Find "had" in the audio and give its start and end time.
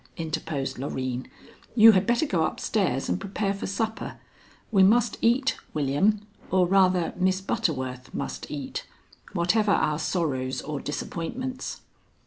1.91-2.07